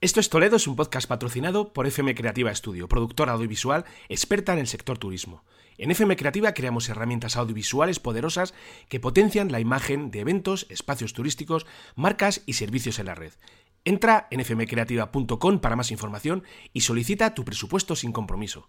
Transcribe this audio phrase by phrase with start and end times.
[0.00, 4.60] Esto es Toledo, es un podcast patrocinado por FM Creativa Studio, productora audiovisual experta en
[4.60, 5.42] el sector turismo.
[5.76, 8.54] En FM Creativa creamos herramientas audiovisuales poderosas
[8.88, 11.66] que potencian la imagen de eventos, espacios turísticos,
[11.96, 13.32] marcas y servicios en la red.
[13.84, 18.68] Entra en fmcreativa.com para más información y solicita tu presupuesto sin compromiso.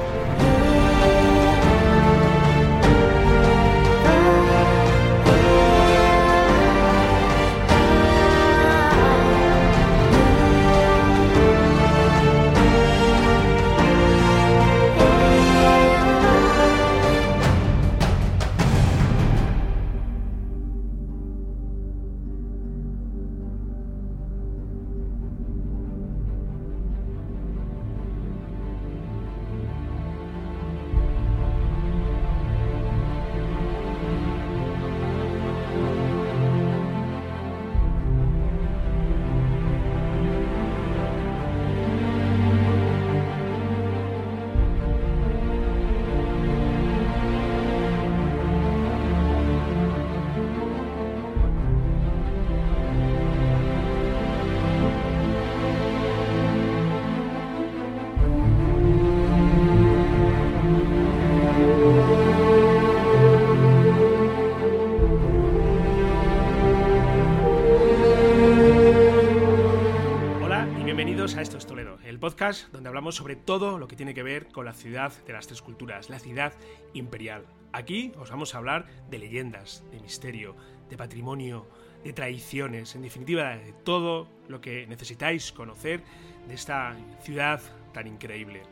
[72.71, 75.61] Donde hablamos sobre todo lo que tiene que ver con la ciudad de las tres
[75.61, 76.53] culturas, la ciudad
[76.93, 77.45] imperial.
[77.73, 80.55] Aquí os vamos a hablar de leyendas, de misterio,
[80.89, 81.67] de patrimonio,
[82.03, 86.03] de tradiciones, en definitiva de todo lo que necesitáis conocer
[86.47, 87.61] de esta ciudad
[87.93, 88.63] tan increíble.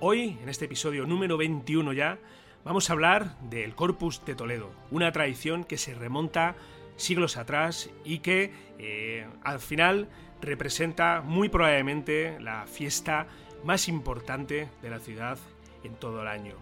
[0.00, 2.18] Hoy, en este episodio número 21 ya,
[2.64, 6.56] vamos a hablar del Corpus de Toledo, una tradición que se remonta
[6.98, 10.08] siglos atrás y que eh, al final
[10.42, 13.26] representa muy probablemente la fiesta
[13.64, 15.38] más importante de la ciudad
[15.82, 16.54] en todo el año.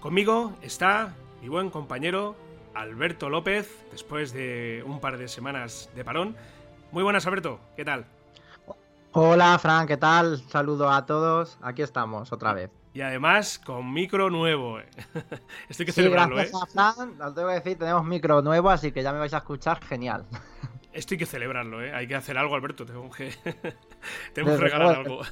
[0.00, 2.36] Conmigo está mi buen compañero
[2.74, 6.36] Alberto López, después de un par de semanas de parón.
[6.90, 8.06] Muy buenas, Alberto, ¿qué tal?
[9.12, 10.38] Hola, Fran, ¿qué tal?
[10.48, 11.58] Saludo a todos.
[11.62, 12.81] Aquí estamos otra vez.
[12.94, 14.78] Y además con micro nuevo.
[15.68, 16.50] Esto hay que Sí, celebrarlo, ¿eh?
[16.52, 19.82] a Fran, tengo que decir, tenemos micro nuevo, así que ya me vais a escuchar
[19.84, 20.26] genial.
[20.92, 21.90] Esto hay que celebrarlo, ¿eh?
[21.94, 22.84] Hay que hacer algo, Alberto.
[22.84, 23.32] Tengo que,
[24.34, 25.22] tenemos que regalar algo.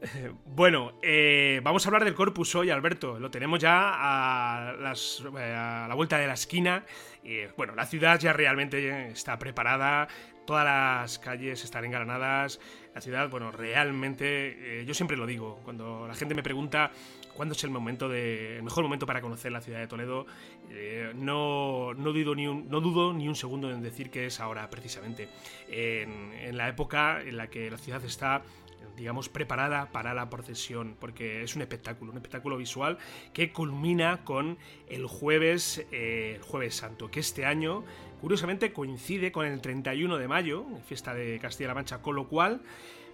[0.00, 3.18] Eh, bueno, eh, vamos a hablar del Corpus hoy, Alberto.
[3.18, 6.84] Lo tenemos ya a, las- eh, a la vuelta de la esquina.
[7.24, 10.06] Y, bueno, la ciudad ya realmente está preparada.
[10.44, 12.60] Todas las calles están engalanadas.
[12.94, 16.90] La ciudad, bueno, realmente, eh, yo siempre lo digo, cuando la gente me pregunta
[17.34, 20.26] cuándo es el momento de, el mejor momento para conocer la ciudad de Toledo,
[20.70, 24.40] eh, no, no, dudo ni un, no dudo ni un segundo en decir que es
[24.40, 25.28] ahora, precisamente.
[25.68, 28.42] En, en la época en la que la ciudad está
[28.96, 32.98] digamos, preparada para la procesión, porque es un espectáculo, un espectáculo visual
[33.32, 34.58] que culmina con
[34.88, 37.84] el jueves, eh, el jueves santo, que este año,
[38.20, 42.60] curiosamente, coincide con el 31 de mayo, fiesta de Castilla-La Mancha, con lo cual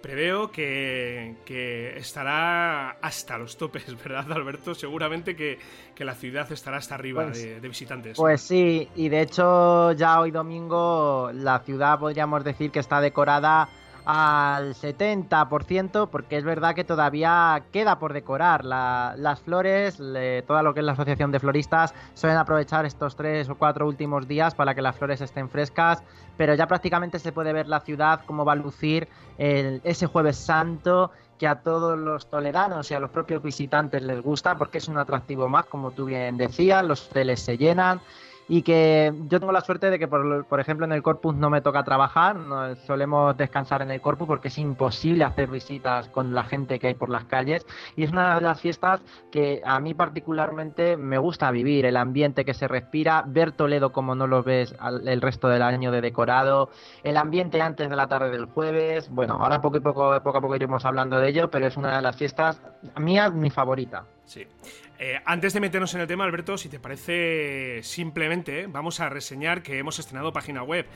[0.02, 4.74] preveo que, que estará hasta los topes, ¿verdad, Alberto?
[4.74, 5.58] Seguramente que,
[5.94, 8.16] que la ciudad estará hasta arriba Pues- de, de visitantes.
[8.16, 13.68] Pues sí, y de hecho ya hoy domingo la ciudad podríamos decir que está decorada
[14.10, 18.64] al 70%, porque es verdad que todavía queda por decorar.
[18.64, 23.16] La- las flores, le- toda lo que es la Asociación de Floristas, suelen aprovechar estos
[23.16, 26.02] tres o cuatro últimos días para que las flores estén frescas,
[26.38, 31.10] pero ya prácticamente se puede ver la ciudad cómo va a lucir ese jueves santo
[31.38, 34.96] que a todos los toledanos y a los propios visitantes les gusta porque es un
[34.96, 38.00] atractivo más, como tú bien decías, los hoteles se llenan
[38.48, 41.50] y que yo tengo la suerte de que, por, por ejemplo, en el Corpus no
[41.50, 46.34] me toca trabajar, no- solemos descansar en el Corpus porque es imposible hacer visitas con
[46.34, 49.00] la gente que hay por las calles y es una de las fiestas
[49.30, 54.14] que a mí particularmente me gusta vivir, el ambiente que se respira, ver Toledo como
[54.14, 56.70] no lo ves al- el resto del año de decorado,
[57.02, 60.40] el ambiente antes de la tarde del jueves, bueno, ahora poco a poco, poco a
[60.40, 62.62] poco iremos hablando de ello, pero es una de las fiestas
[62.98, 64.04] mía, mi favorita.
[64.24, 64.46] Sí.
[65.00, 69.62] Eh, antes de meternos en el tema, Alberto, si te parece, simplemente vamos a reseñar
[69.62, 70.86] que hemos estrenado página web.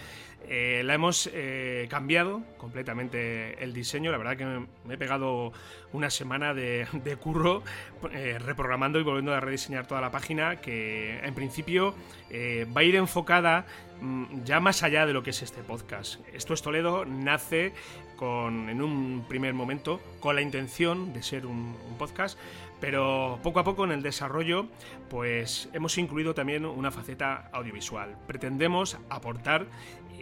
[0.49, 4.11] Eh, la hemos eh, cambiado completamente el diseño.
[4.11, 5.53] La verdad que me, he pegado
[5.93, 6.87] una semana de,
[7.21, 7.63] curro
[8.03, 11.95] reprogramando y volviendo a rediseñar toda la página que en principio
[12.33, 13.67] va a ir enfocada
[14.01, 16.21] mm, ya más allá de lo que es este podcast.
[16.33, 17.73] Esto es Toledo, nace
[18.17, 22.39] con, en un primer momento con la intención de ser un podcast,
[22.81, 24.67] pero poco a poco en el desarrollo
[25.09, 28.17] pues hemos incluido también una faceta audiovisual.
[28.27, 29.67] Pretendemos aportar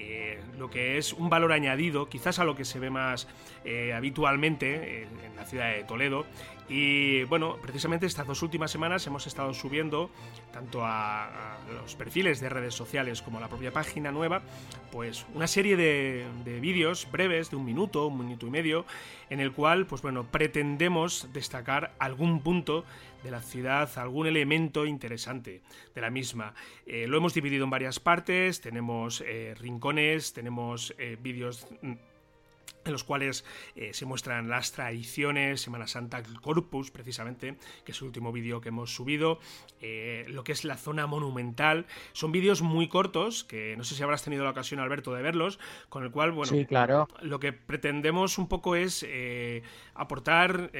[0.02, 3.28] eh, lo que es un valor añadido, quizás a lo que se ve más
[3.64, 6.26] eh, habitualmente en la ciudad de Toledo.
[6.70, 10.08] Y bueno, precisamente estas dos últimas semanas hemos estado subiendo
[10.52, 14.42] tanto a, los perfiles de redes sociales como a la propia página nueva,
[14.92, 18.86] pues una serie de, de vídeos breves de un minuto, un minuto y medio,
[19.30, 22.84] en el cual, pues bueno, pretendemos destacar algún punto
[23.22, 25.62] de la ciudad, algún elemento interesante
[25.94, 26.54] de la misma.
[26.86, 31.66] Eh, lo hemos dividido en varias partes, tenemos eh, rincones, tenemos eh, vídeos
[32.84, 33.44] en los cuales
[33.76, 38.68] eh, se muestran las tradiciones, Semana Santa, Corpus, precisamente, que es el último vídeo que
[38.70, 39.38] hemos subido,
[39.80, 41.86] eh, lo que es la zona monumental.
[42.12, 45.58] Son vídeos muy cortos, que no sé si habrás tenido la ocasión, Alberto, de verlos,
[45.88, 47.08] con el cual, bueno, sí, claro.
[47.20, 49.62] lo que pretendemos un poco es eh,
[49.94, 50.70] aportar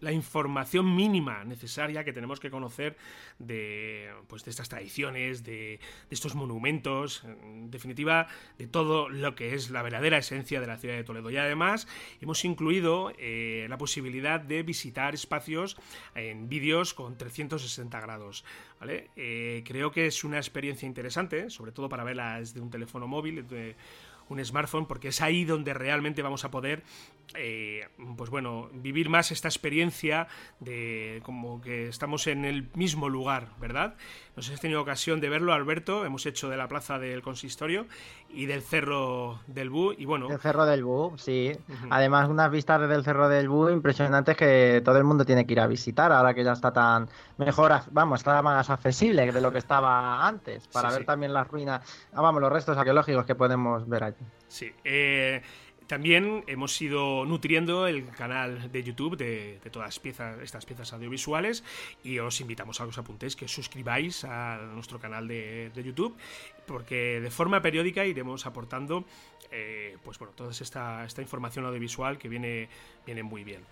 [0.00, 2.96] la información mínima necesaria que tenemos que conocer
[3.38, 9.54] de, pues, de estas tradiciones, de, de estos monumentos, en definitiva, de todo lo que
[9.54, 11.30] es la verdadera esencia de la ciudad de Toledo.
[11.30, 11.88] Ya además
[12.20, 15.76] hemos incluido eh, la posibilidad de visitar espacios
[16.14, 18.44] en vídeos con 360 grados.
[18.86, 23.46] Eh, creo que es una experiencia interesante, sobre todo para verla desde un teléfono móvil,
[23.46, 23.76] de
[24.28, 26.82] un smartphone, porque es ahí donde realmente vamos a poder
[27.34, 30.26] eh, pues bueno, vivir más esta experiencia
[30.58, 33.94] de como que estamos en el mismo lugar, ¿verdad?
[34.36, 37.86] Nos hemos tenido ocasión de verlo, Alberto, hemos hecho de la plaza del consistorio
[38.28, 40.28] y del cerro del Bú, y bueno...
[40.30, 41.52] El cerro del Bú, sí.
[41.90, 45.52] Además, unas vistas desde el cerro del Bú impresionantes que todo el mundo tiene que
[45.52, 49.52] ir a visitar, ahora que ya está tan mejor, vamos, está más accesible de lo
[49.52, 51.82] que estaba antes, para ver también las ruinas,
[52.12, 54.24] ah, vamos, los restos arqueológicos que podemos ver allí.
[54.48, 55.42] Sí, eh...
[55.90, 61.64] También hemos ido nutriendo el canal de YouTube de, todas piezas, estas piezas audiovisuales
[62.04, 66.14] y os invitamos a que os apuntéis, que os suscribáis a nuestro canal de, YouTube,
[66.64, 69.04] porque de forma periódica iremos aportando
[69.50, 72.68] eh, pues bueno, toda esta, esta, información audiovisual que viene,
[73.04, 73.62] viene muy bien.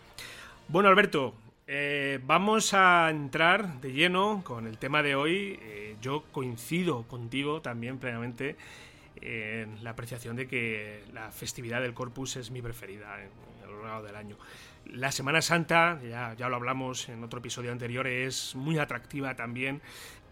[0.67, 1.35] Bueno, Alberto,
[1.69, 5.57] eh, vamos a entrar de lleno con el tema de hoy.
[5.63, 8.57] Eh, yo coincido contigo también plenamente
[9.23, 13.31] en la apreciación de que la festividad del Corpus es mi preferida en,
[13.65, 14.37] a lo largo del año.
[14.87, 19.83] La Semana Santa, ya, ya lo hablamos en otro episodio anterior, es muy atractiva también,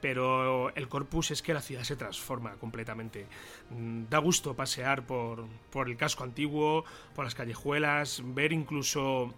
[0.01, 3.27] pero el Corpus es que la ciudad se transforma completamente.
[3.71, 6.85] Mm, da gusto pasear por, por el casco antiguo,
[7.15, 9.35] por las callejuelas, ver incluso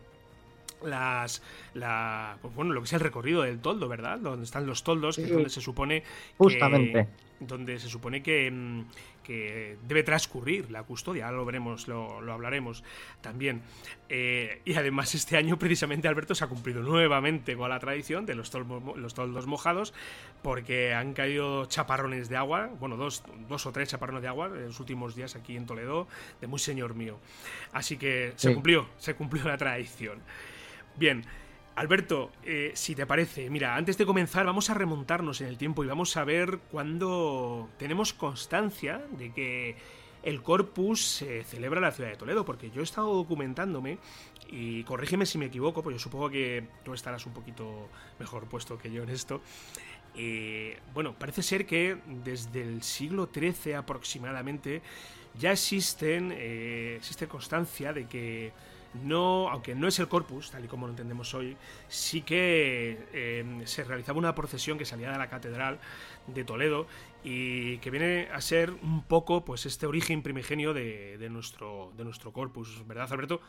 [0.83, 1.43] las
[1.75, 5.17] la pues bueno lo que es el recorrido del toldo verdad donde están los toldos
[5.17, 6.05] que es donde se supone
[6.37, 7.09] justamente
[7.41, 8.85] donde se supone que, mm,
[9.29, 12.83] que, debe transcurrir la custodia, lo veremos, lo, lo hablaremos
[13.21, 13.63] también.
[14.09, 18.35] Eh, y además este año precisamente Alberto se ha cumplido nuevamente con la tradición de
[18.35, 19.93] los, los toldos mojados,
[20.43, 24.67] porque han caído chaparrones de agua, bueno, dos, dos, o tres chaparrones de agua en
[24.67, 26.09] los últimos días aquí en Toledo,
[26.41, 27.19] de muy señor mío.
[27.73, 30.21] Así que se cumplió, se cumplió la tradición.
[30.97, 31.23] Bien,
[31.79, 35.85] Alberto, eh, si te parece, mira, antes de comenzar vamos a remontarnos en el tiempo
[35.85, 39.77] y vamos a ver cuándo tenemos constancia de que
[40.25, 43.99] el Corpus se celebra en la ciudad de Toledo, porque yo he estado documentándome
[44.51, 48.77] y corrígeme si me equivoco, pues yo supongo que tú estarás un poquito mejor puesto
[48.77, 49.41] que yo en esto.
[50.17, 54.83] Eh, bueno, parece ser que desde el siglo XIII aproximadamente
[55.39, 58.53] ya existen, eh, existe constancia de que
[58.95, 61.57] no, aunque no es el corpus, tal y como lo entendemos hoy,
[61.89, 65.79] sí que eh, se realizaba una procesión que salía de la catedral
[66.27, 66.87] de Toledo
[67.23, 72.33] y que viene a ser un poco pues este origen primigenio de, nuestro, de nuestro
[72.33, 73.41] corpus, ¿verdad, Alberto?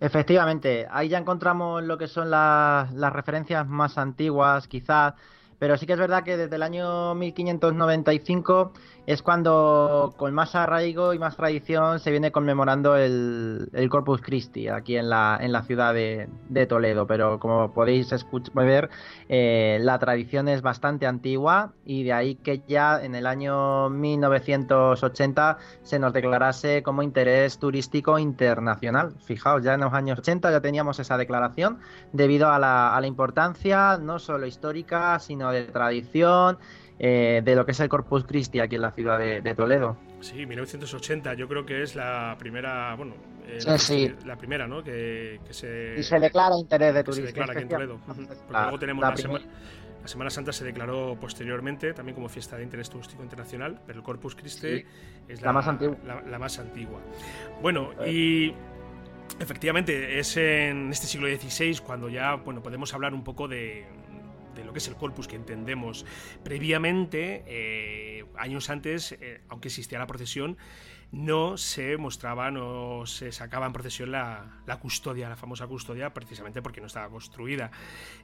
[0.00, 5.14] Efectivamente, ahí ya encontramos lo que son las, las referencias más antiguas, quizás
[5.58, 8.72] Pero sí que es verdad que desde el año 1595
[9.06, 14.96] es cuando con más arraigo y más tradición se viene conmemorando el, Corpus Christi aquí
[14.96, 17.06] en la, ciudad de, Toledo.
[17.06, 18.10] Pero como podéis
[18.54, 18.90] ver,
[19.28, 25.58] eh, la tradición es bastante antigua y de ahí que ya en el año 1980
[25.82, 29.14] se nos declarase como interés turístico internacional.
[29.24, 31.78] Fijaos, ya en los años 80 ya teníamos esa declaración
[32.12, 36.58] debido a la importancia no solo histórica, sino de tradición
[36.98, 39.96] eh, de lo que es el Corpus Christi aquí en la ciudad de, Toledo.
[40.20, 43.14] Sí, 1980, yo creo que es la primera, bueno,
[43.46, 43.58] eh,
[44.24, 44.82] la, primera, ¿no?
[44.82, 45.96] Que, se...
[45.98, 47.26] Y se declara interés de turismo.
[47.26, 47.98] Se declara aquí en Toledo.
[48.50, 53.80] luego tenemos la, Semana Santa se declaró posteriormente también como fiesta de interés turístico internacional,
[53.86, 54.84] pero el Corpus Christi
[55.26, 55.96] es la, más antigua.
[56.04, 57.00] La, más antigua.
[57.62, 58.52] Bueno, y
[59.40, 63.86] efectivamente es en este siglo XVI cuando ya bueno, podemos hablar un poco de,
[64.54, 66.04] de lo que es el corpus que entendemos
[66.42, 70.56] previamente, eh, años antes, eh, aunque existía la procesión,
[71.14, 76.80] no se mostraba, no se sacaba en procesión la, custodia, la famosa custodia, precisamente porque
[76.80, 77.70] no estaba construida.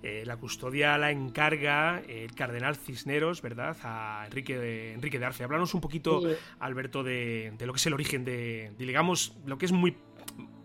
[0.02, 5.44] Eh, la custodia la encarga el cardenal Cisneros, ¿verdad?, a Enrique de, Enrique de Arce.
[5.44, 6.20] Háblanos un poquito,
[6.58, 9.96] Alberto, de, lo que es el origen de, digamos, lo que es muy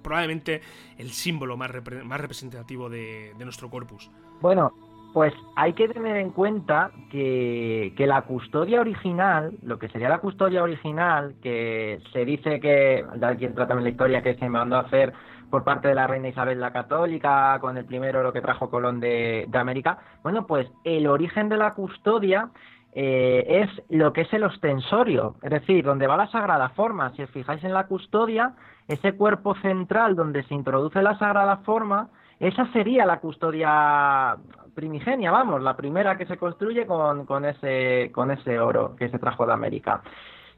[0.01, 0.61] probablemente
[0.97, 1.71] el símbolo más,
[2.03, 4.09] más representativo de, de nuestro corpus.
[4.41, 4.73] Bueno,
[5.15, 10.61] pues hay que tener en cuenta que, la custodia original, lo que sería la custodia
[10.61, 14.81] original, que se dice que, de aquí entra también la historia que se mandó a
[14.81, 15.13] hacer
[15.49, 18.99] por parte de la reina Isabel la Católica, con el primero lo que trajo Colón
[18.99, 22.49] de, América, bueno, pues el origen de la custodia
[22.91, 27.13] eh, es lo que es el ostensorio, es decir, donde va la sagrada forma.
[27.15, 28.51] Si os fijáis en la custodia,
[28.89, 34.35] ese cuerpo central donde se introduce la sagrada forma, esa sería la custodia
[34.75, 39.45] primigenia, vamos, la primera que se construye con, ese, con ese oro que se trajo
[39.45, 40.01] de América.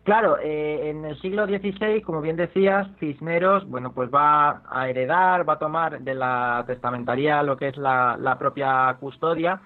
[0.03, 5.47] Claro, eh, en el siglo XVI, como bien decías, Cisneros, bueno, pues va a heredar,
[5.47, 9.59] va a tomar de la testamentaría lo que es la, propia custodia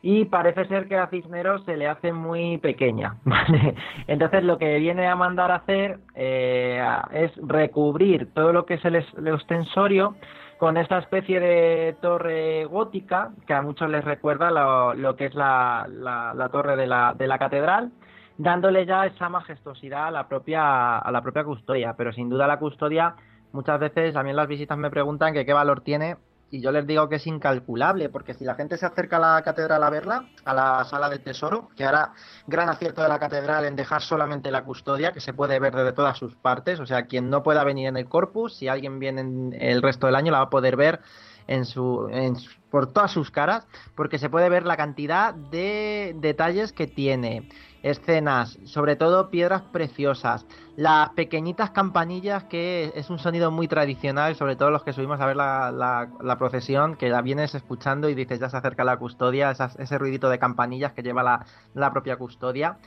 [0.00, 3.16] y parece ser que a Cisneros se le hace muy pequeña.
[4.06, 8.84] Entonces lo que viene a mandar a hacer eh, es recubrir todo lo que es
[8.84, 10.14] el, el ostensorio
[10.58, 14.50] con esta especie de torre gótica que a muchos les recuerda
[14.94, 17.92] lo, que es la, la, torre de la, de la catedral,
[18.36, 21.94] dándole ya esa majestuosidad a la propia a la propia custodia.
[21.96, 23.14] Pero sin duda la custodia
[23.52, 26.16] muchas veces a mí las visitas me preguntan que qué valor tiene
[26.50, 29.42] y yo les digo que es incalculable, porque si la gente se acerca a la
[29.42, 32.12] catedral a verla, a la sala del tesoro, que hará
[32.46, 35.92] gran acierto de la catedral en dejar solamente la custodia, que se puede ver desde
[35.92, 39.20] todas sus partes, o sea, quien no pueda venir en el corpus, si alguien viene
[39.20, 41.00] en el resto del año, la va a poder ver
[41.48, 42.36] en su, en,
[42.70, 47.48] por todas sus caras, porque se puede ver la cantidad de detalles que tiene
[47.82, 54.56] escenas, sobre todo piedras preciosas, las pequeñitas campanillas que es un sonido muy tradicional, sobre
[54.56, 58.48] todo los que subimos a ver la, procesión, que la vienes escuchando y dices ya
[58.48, 62.78] se acerca la custodia, ese ruidito de campanillas que lleva la, la propia custodia.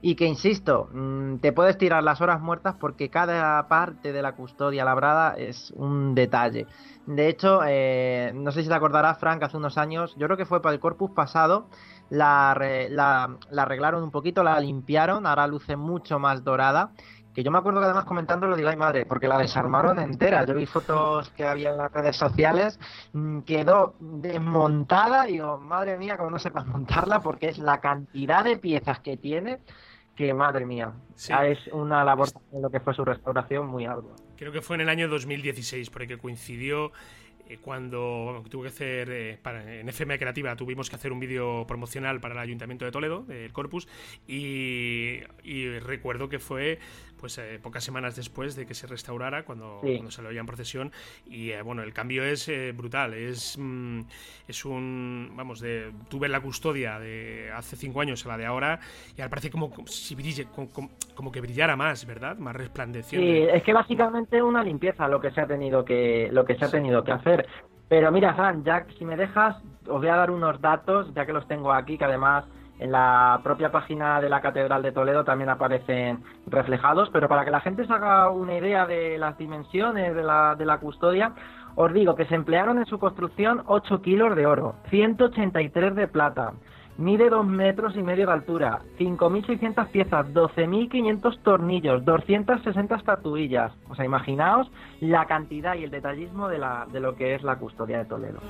[0.00, 4.36] Y que, insisto, mm, te puedes tirar las horas muertas porque cada parte de la
[4.36, 6.68] custodia labrada es un detalle.
[7.06, 10.44] De hecho, eh, no sé si te acordarás, Frank, hace unos años, yo creo que
[10.44, 11.66] fue para el corpus pasado,
[12.10, 12.56] la,
[12.90, 16.92] la, arreglaron un poquito, la limpiaron, ahora luce mucho más dorada.
[17.34, 20.44] Que yo me acuerdo que además comentándolo digo, ay madre, porque la desarmaron entera.
[20.44, 22.80] Yo vi fotos que había en las redes sociales,
[23.12, 25.24] mm, quedó desmontada.
[25.24, 29.60] Digo, madre mía, como no sepas montarla, porque es la cantidad de piezas que tiene
[30.18, 34.16] que madre mía, es una labor en lo que fue su restauración muy ardua.
[34.36, 36.90] Creo que fue en el año 2016, porque coincidió
[37.48, 39.38] eh, cuando tuve que hacer, eh,
[39.80, 43.52] en FM Creativa tuvimos que hacer un vídeo promocional para el Ayuntamiento de Toledo, el
[43.52, 43.88] Corpus,
[44.26, 45.20] y,
[45.80, 46.78] recuerdo que fue
[47.18, 50.92] pues eh, pocas semanas después de que se restaurara, cuando, se lo veía en procesión,
[51.26, 54.00] y bueno, el cambio es brutal, es, mm,
[54.46, 58.80] es un, vamos, de, tuve la custodia de hace cinco años a la de ahora,
[59.16, 60.46] y ahora parece como, si brille,
[61.14, 62.38] como, que brillara más, ¿verdad?
[62.38, 63.26] Más resplandeciente.
[63.26, 66.64] Sí, es que básicamente una limpieza lo que se ha tenido que, lo que se
[66.64, 67.46] ha tenido que hacer.
[67.88, 69.56] Pero mira, Fran, ya si me dejas,
[69.86, 72.44] os voy a dar unos datos, ya que los tengo aquí, que además
[72.78, 77.50] en la propia página de la Catedral de Toledo también aparecen reflejados, pero para que
[77.50, 81.32] la gente se haga una idea de las dimensiones de la, de la custodia,
[81.74, 86.52] os digo que se emplearon en su construcción 8 kilos de oro, 183 de plata,
[86.98, 93.72] Mide 2 metros y medio de altura, 5.600 piezas, 12.500 tornillos, 260 estatuillas.
[93.88, 94.68] O sea, imaginaos
[94.98, 98.40] la cantidad y el detallismo de, la, de lo que es la custodia de Toledo.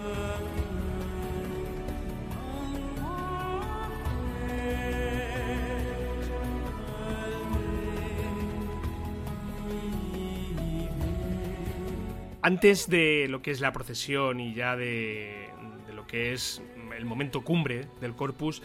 [12.43, 15.51] Antes de lo que es la procesión y ya de,
[15.87, 16.63] de lo que es
[16.97, 18.63] el momento cumbre del corpus,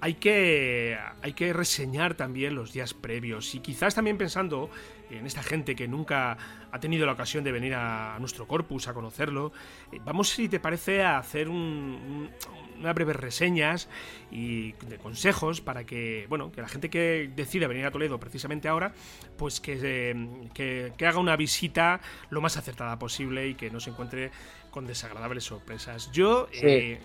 [0.00, 3.54] hay que, hay que reseñar también los días previos.
[3.54, 4.70] Y quizás también pensando
[5.10, 6.38] en esta gente que nunca
[6.72, 9.52] ha tenido la ocasión de venir a, nuestro corpus, a conocerlo,
[9.92, 12.30] eh, vamos, si te parece, a hacer un,
[12.78, 13.88] unas breves reseñas
[14.30, 18.68] y de consejos para que, bueno, que la gente que decide venir a Toledo precisamente
[18.68, 18.92] ahora,
[19.36, 22.00] pues que, eh, que, haga una visita
[22.30, 24.30] lo más acertada posible y que no se encuentre
[24.70, 26.10] con desagradables sorpresas.
[26.12, 27.00] Yo, eh,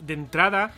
[0.00, 0.74] de entrada,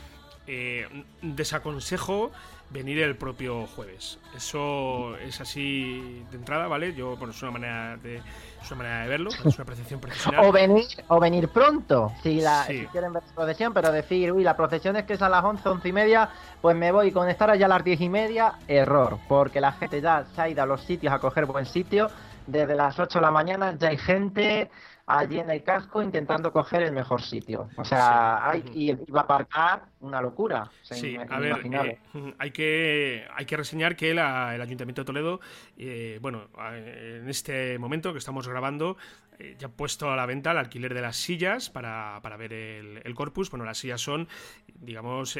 [1.21, 2.33] desaconsejo
[2.71, 4.19] venir el propio jueves.
[4.37, 6.95] Eso es así de entrada, ¿vale?
[6.95, 10.45] Yo, bueno, es una manera de, es una manera de verlo, es una percepción profesional.
[10.45, 14.57] O venir, o venir pronto, si, la, quieren ver la procesión, pero decir, uy, la
[14.57, 16.29] procesión es que es a las 11, 11 y media,
[16.61, 20.01] pues me voy con estar allá a las 10 y media, error, porque la gente
[20.01, 22.11] ya se ha ido a los sitios a coger buen sitio,
[22.47, 24.71] desde las 8 de la mañana ya hay gente
[25.09, 27.71] allí en el casco intentando coger el mejor sitio.
[27.77, 30.71] O sea, hay, y va a aparcar una locura.
[30.83, 31.99] sí, a ver, eh,
[32.39, 35.41] hay, que, hay que reseñar que el Ayuntamiento de Toledo,
[35.79, 38.99] eh, bueno, en este momento que estamos grabando,
[39.39, 42.53] eh, ya ha puesto a la venta el alquiler de las sillas para, para ver
[42.53, 43.51] el, corpus.
[43.51, 44.29] Bueno, las sillas son,
[44.75, 45.39] digamos,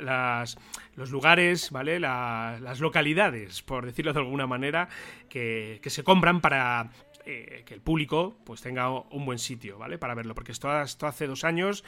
[0.00, 0.58] las,
[0.96, 2.00] los lugares, ¿vale?
[2.00, 4.88] las localidades, por decirlo de alguna manera,
[5.28, 6.90] que, que se compran para
[7.28, 9.98] eh, que el público pues tenga un buen sitio, ¿vale?
[9.98, 11.82] Para verlo, porque esto, esto hace dos años,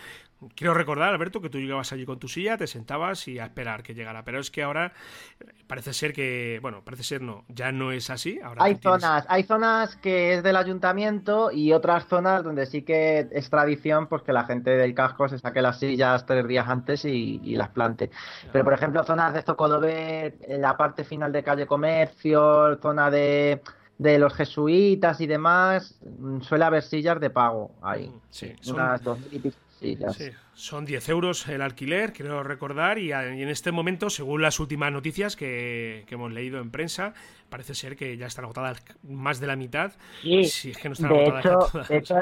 [0.56, 3.84] quiero recordar, Alberto, que tú llegabas allí con tu silla, te sentabas y a esperar
[3.84, 4.92] que llegara, pero es que ahora
[5.38, 8.40] eh, parece ser que, bueno, parece ser no, ya no es así.
[8.42, 13.28] Ahora hay zonas, hay zonas que es del ayuntamiento y otras zonas donde sí que
[13.30, 17.04] es tradición pues que la gente del casco se saque las sillas tres días antes
[17.04, 18.10] y, las plante.
[18.52, 23.62] Pero por ejemplo, zonas de Estocolobet, en la parte final de calle Comercio, zona de
[23.98, 28.08] de los jesuitas y demás, mm, suele haber sillas de pago ahí.
[28.08, 29.40] Mm, sí, Unas dos y
[29.78, 30.16] sillas.
[30.16, 34.92] Sí, son 10 euros el alquiler, quiero recordar, y, en este momento, según las últimas
[34.92, 37.12] noticias que, hemos leído en prensa,
[37.48, 39.92] parece ser que ya están agotadas más de la mitad.
[40.22, 42.16] Sí, es que no están agotadas de hecho,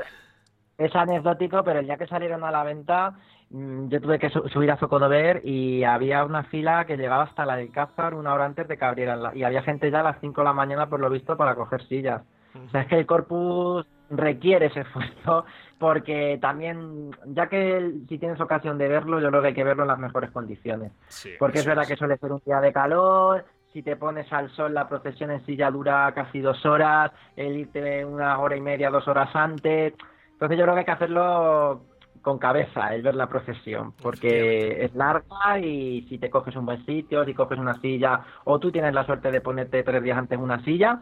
[0.78, 3.18] es anecdótico, pero el día que salieron a la venta
[3.50, 7.68] yo tuve que subir a Socodover y había una fila que llegaba hasta la de
[7.68, 9.22] Cázar una hora antes de que abrieran.
[9.22, 11.54] La, y había gente ya a las 5 de la mañana, por lo visto, para
[11.54, 12.22] coger sillas.
[12.66, 15.44] O sea, es que el corpus requiere ese esfuerzo
[15.78, 19.82] porque también, ya que si tienes ocasión de verlo, yo creo que hay que verlo
[19.82, 20.92] en las mejores condiciones.
[21.38, 24.72] porque es verdad que suele ser un día de calor, si te pones al sol
[24.72, 29.06] la procesión en silla dura casi dos horas, el irte una hora y media, dos
[29.06, 29.92] horas antes.
[30.32, 31.82] Entonces yo creo que hay que hacerlo
[32.26, 36.84] con cabeza el ver la procesión, porque es larga y si te coges un buen
[36.84, 40.36] sitio, si coges una silla, o tú tienes la suerte de ponerte tres días antes
[40.36, 40.98] en una silla,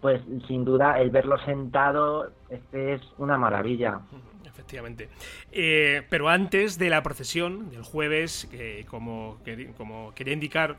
[0.00, 4.00] pues sin duda el verlo sentado este es una maravilla.
[4.46, 5.10] Efectivamente.
[5.50, 8.48] Eh, pero antes de la procesión del jueves,
[8.88, 9.40] como,
[9.76, 10.78] como quería indicar,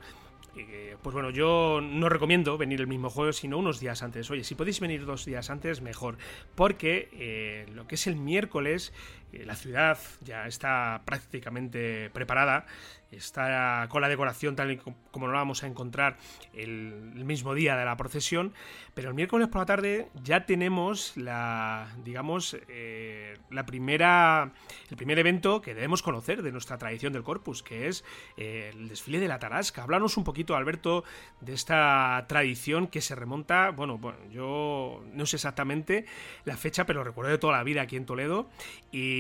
[1.01, 4.29] pues bueno, yo no recomiendo venir el mismo jueves, sino unos días antes.
[4.31, 6.17] Oye, si podéis venir dos días antes, mejor.
[6.55, 8.93] Porque eh, lo que es el miércoles
[9.33, 12.65] eh, la ciudad ya está prácticamente preparada,
[13.15, 14.77] está con la decoración tal y
[15.11, 16.17] como lo vamos a encontrar
[16.53, 18.53] el, mismo día de la procesión,
[18.93, 24.51] pero el miércoles por la tarde ya tenemos la, digamos, eh, la primera,
[24.89, 28.03] el primer evento que debemos conocer de nuestra tradición del Corpus, que es
[28.37, 29.83] eh, el desfile de la Tarasca.
[29.83, 31.03] Háblanos un poquito, Alberto,
[31.39, 36.05] de esta tradición que se remonta, bueno, bueno, yo no sé exactamente
[36.45, 38.49] la fecha, pero recuerdo de toda la vida aquí en Toledo
[38.91, 39.13] y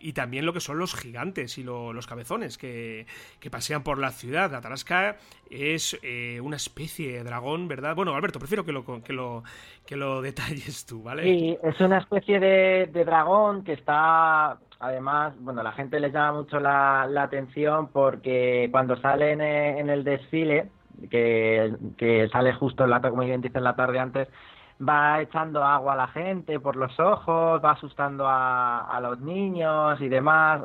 [0.00, 2.99] y, también lo que son los gigantes y los cabezones que,
[3.50, 4.50] pasean por la ciudad.
[4.50, 5.16] La Tarasca
[5.50, 7.94] es eh, una especie de dragón, ¿verdad?
[7.94, 9.42] Bueno, Alberto, prefiero que lo, que lo,
[9.86, 11.22] que lo detalles tú, ¿vale?
[11.24, 16.58] Sí, es una especie de, dragón que está además, bueno, la gente le llama mucho
[16.58, 20.70] la, atención porque cuando sale en, el desfile,
[21.10, 24.28] que, que, sale justo en la, como bien dice en la tarde antes,
[24.80, 30.08] va echando agua a la gente por los ojos, va asustando a, los niños y
[30.08, 30.62] demás.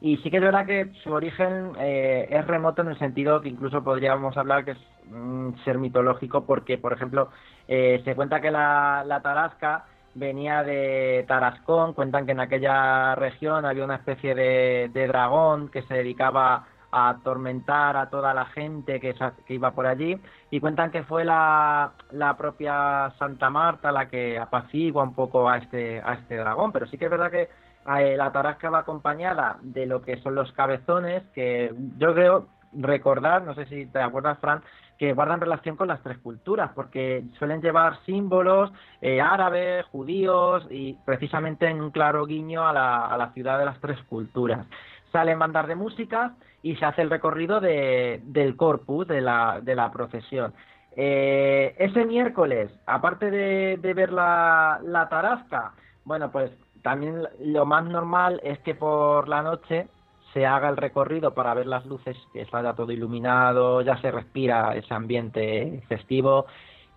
[0.00, 3.48] Y sí que es verdad que su origen eh, es remoto en el sentido que
[3.48, 4.78] incluso podríamos hablar que es
[5.10, 7.30] un ser mitológico porque, por ejemplo,
[7.68, 13.84] eh, se cuenta que la, tarasca venía de Tarascón, cuentan que en aquella región había
[13.84, 19.14] una especie de, dragón que se dedicaba a atormentar a toda la gente que,
[19.46, 20.16] que iba por allí
[20.50, 25.58] y cuentan que fue la, la, propia Santa Marta la que apacigua un poco a
[25.58, 27.48] este, a este dragón, pero sí que es verdad que
[27.86, 33.54] la tarasca va acompañada de lo que son los cabezones, que yo creo recordar, no
[33.54, 34.62] sé si te acuerdas, Fran,
[34.98, 40.94] que guardan relación con las tres culturas, porque suelen llevar símbolos eh, árabes, judíos y
[41.04, 44.66] precisamente en un claro guiño a la, ciudad de las tres culturas.
[45.12, 50.54] Salen bandas de música y se hace el recorrido de, del corpus, de la, procesión.
[50.96, 55.72] Eh, ese miércoles, aparte de, de ver la, la tarasca,
[56.04, 56.52] bueno, pues
[56.84, 59.88] también lo más normal es que por la noche
[60.34, 64.10] se haga el recorrido para ver las luces, que está ya todo iluminado, ya se
[64.10, 66.44] respira ese ambiente festivo.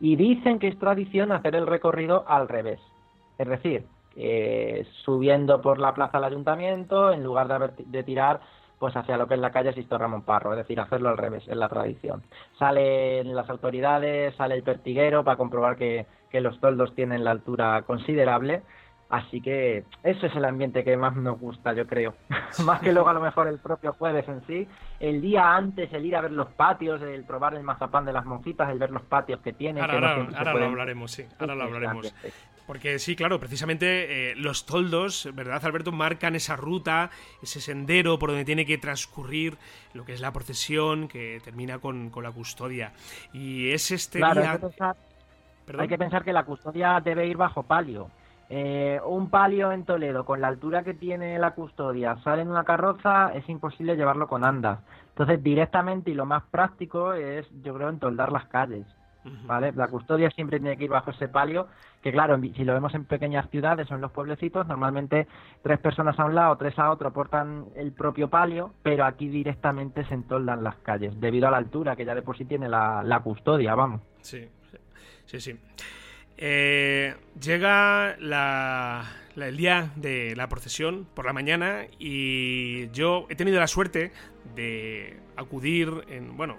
[0.01, 2.81] Y dicen que es tradición hacer el recorrido al revés.
[3.37, 3.85] Es decir,
[4.17, 8.41] eh, subiendo por la plaza del ayuntamiento, en lugar de, de tirar
[8.79, 11.47] pues hacia lo que es la calle Sisto Ramón Parro, es decir, hacerlo al revés,
[11.47, 12.23] es la tradición.
[12.59, 18.63] Salen las autoridades, sale el pertiguero para comprobar que los toldos tienen la altura considerable
[19.09, 22.13] Así que eso es el ambiente que más nos gusta, yo creo.
[22.65, 24.67] más que luego a lo mejor el propio jueves en sí.
[24.99, 28.25] El día antes, el ir a ver los patios, el probar el mazapán de las
[28.25, 29.79] monjitas, el ver los patios que tiene.
[29.79, 31.25] Ahora, lo hablaremos, sí.
[31.39, 32.13] Ahora lo hablaremos.
[32.67, 35.93] Porque sí, claro, precisamente eh, los toldos, ¿verdad, Alberto?
[35.93, 37.09] Marcan esa ruta,
[37.41, 39.57] ese sendero por donde tiene que transcurrir
[39.93, 42.91] lo que es la procesión que termina con, la custodia.
[43.31, 44.51] Y es este día...
[44.51, 44.97] Hay que, pensar,
[45.79, 48.11] hay que pensar que la custodia debe ir bajo palio.
[48.49, 52.63] Eh, un palio en Toledo con la altura que tiene la custodia sale en una
[52.63, 54.79] carroza, es imposible llevarlo con andas.
[55.09, 58.85] Entonces, directamente y lo más práctico es, yo creo, entoldar las calles.
[59.45, 59.73] ¿Vale?
[59.73, 61.67] La custodia siempre tiene que ir bajo ese palio,
[62.01, 65.27] que claro, si lo vemos en pequeñas ciudades o en los pueblecitos, normalmente
[65.61, 70.05] tres personas a un lado, tres a otro portan el propio palio, pero aquí directamente
[70.05, 73.03] se entoldan las calles, debido a la altura que ya de por sí tiene la,
[73.03, 73.99] la custodia, vamos.
[74.21, 74.47] Sí,
[75.25, 75.59] sí, sí.
[76.37, 78.15] Eh, llega
[79.35, 84.11] el día de la procesión por la mañana y yo he tenido la suerte
[84.55, 86.57] de acudir en bueno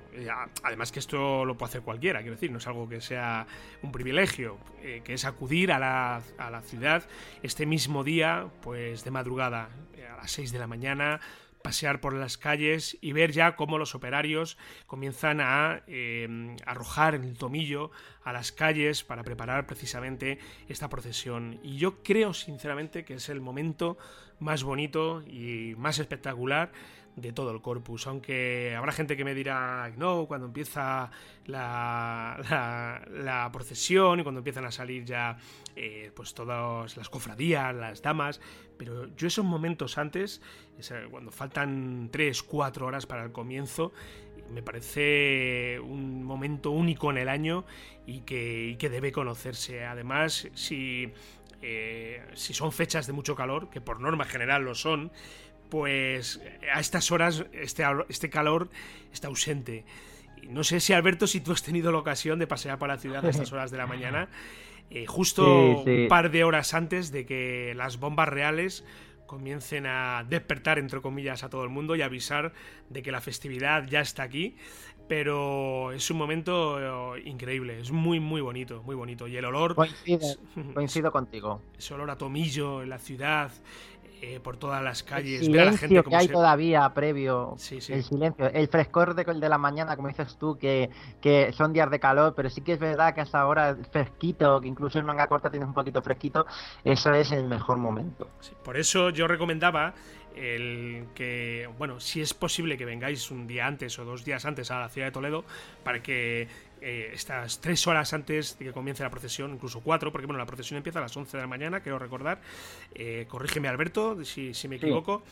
[0.62, 3.46] además que esto lo puede hacer cualquiera quiero decir no es algo que sea
[3.82, 7.04] un privilegio eh, que es acudir a la, a la ciudad
[7.42, 9.70] este mismo día pues de madrugada
[10.12, 11.20] a las 6 de la mañana
[11.62, 17.36] pasear por las calles y ver ya cómo los operarios comienzan a eh, arrojar el
[17.36, 17.90] tomillo
[18.22, 21.60] a las calles para preparar precisamente esta procesión.
[21.62, 23.98] Y yo creo sinceramente que es el momento
[24.38, 26.72] más bonito y más espectacular
[27.16, 31.10] de todo el corpus, aunque habrá gente que me dirá, no, cuando empieza
[31.46, 32.38] la,
[33.52, 35.36] procesión y cuando empiezan a salir ya
[35.74, 38.40] eh, pues todas las cofradías, las damas,
[38.76, 40.40] pero yo esos momentos antes,
[41.10, 43.92] cuando faltan 3, 4 horas para el comienzo,
[44.50, 47.64] me parece un momento único en el año
[48.06, 49.84] y que, que debe conocerse.
[49.84, 51.12] Además, si,
[51.60, 55.10] eh, si son fechas de mucho calor, que por norma general lo son,
[55.68, 56.40] pues
[56.72, 58.70] a estas horas este, este calor
[59.12, 59.84] está ausente.
[60.48, 63.24] No sé si Alberto, si tú has tenido la ocasión de pasear por la ciudad
[63.24, 64.28] a estas horas de la mañana,
[64.90, 68.84] eh, justo un par de horas antes de que las bombas reales
[69.26, 72.52] comiencen a despertar, entre comillas, a todo el mundo y avisar
[72.88, 74.56] de que la festividad ya está aquí.
[75.06, 79.26] Pero es un momento eh, increíble, es muy, muy bonito, muy bonito.
[79.26, 79.74] Y el olor...
[80.74, 81.62] coincido contigo.
[81.78, 83.50] Ese olor a tomillo en la ciudad,
[84.20, 85.40] eh, por todas las calles.
[85.40, 87.56] El silencio que hay todavía previo.
[87.70, 91.90] El silencio, el frescor de, de, la mañana, como dices tú, que, que, son días
[91.90, 95.26] de calor, pero sí que es verdad que hasta ahora fresquito, que incluso en manga
[95.28, 96.46] corta tienes un poquito fresquito,
[96.84, 98.28] eso es el mejor momento.
[98.64, 99.94] por eso yo recomendaba
[100.38, 104.70] el que, bueno, si es posible que vengáis un día antes o dos días antes
[104.70, 105.44] a la ciudad de Toledo
[105.82, 106.48] para que
[106.80, 110.46] eh, estas tres horas antes de que comience la procesión, incluso cuatro, porque bueno, la
[110.46, 112.40] procesión empieza a las 11 de la mañana, quiero recordar,
[112.94, 115.22] eh, corrígeme Alberto si, me equivoco,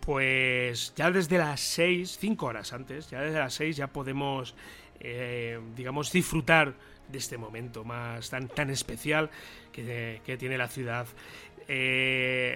[0.00, 4.54] pues ya desde las 6, cinco horas antes, ya desde las 6 ya podemos,
[5.00, 6.74] eh, digamos, disfrutar
[7.08, 9.30] de este momento más tan, tan especial
[9.70, 11.06] que, que tiene la ciudad.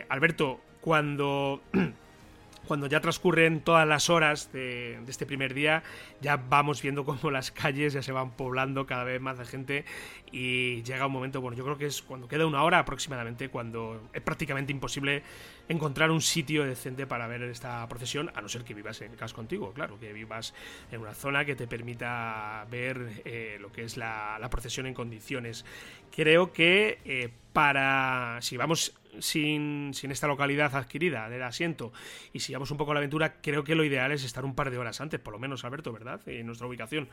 [0.09, 1.63] Alberto, cuando
[2.67, 5.83] cuando ya transcurren todas las horas de, este primer día,
[6.21, 9.85] ya vamos viendo cómo las calles ya se van poblando cada vez más de gente
[10.33, 14.11] y llega un momento, bueno, yo creo que es cuando queda una hora aproximadamente, cuando
[14.13, 15.23] es prácticamente imposible
[15.69, 19.35] encontrar un sitio decente para ver esta procesión, a no ser que vivas en casa
[19.35, 20.55] contigo, claro, que vivas
[20.91, 25.65] en una zona que te permita ver eh, lo que es la, procesión en condiciones.
[26.15, 31.93] Creo que eh, para, si vamos sin, sin esta localidad adquirida del asiento
[32.33, 34.79] y sigamos un poco la aventura, creo que lo ideal es estar un par de
[34.79, 36.21] horas antes, por lo menos, Alberto, ¿verdad?
[36.27, 37.09] En nuestra ubicación.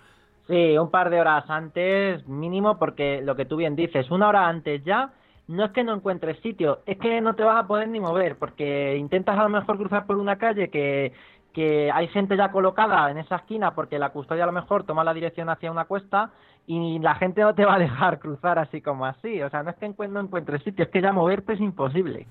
[0.47, 4.47] Sí, un par de horas antes mínimo, porque lo que tú bien dices, una hora
[4.47, 5.13] antes ya,
[5.47, 8.37] no es que no encuentres sitio, es que no te vas a poder ni mover,
[8.37, 11.13] porque intentas a lo mejor cruzar por una calle que
[11.53, 15.03] que hay gente ya colocada en esa esquina porque la custodia a lo mejor toma
[15.03, 16.31] la dirección hacia una cuesta
[16.65, 19.41] y la gente no te va a dejar cruzar así como así.
[19.41, 22.25] O sea, no es que no encuentres sitio, es que ya moverte es imposible.